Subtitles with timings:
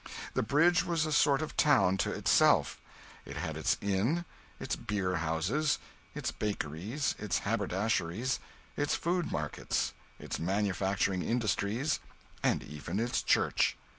[0.33, 2.81] The Bridge was a sort of town to itself;
[3.23, 4.25] it had its inn,
[4.59, 5.77] its beer houses,
[6.15, 8.39] its bakeries, its haberdasheries,
[8.75, 11.99] its food markets, its manufacturing industries,
[12.41, 13.77] and even its church.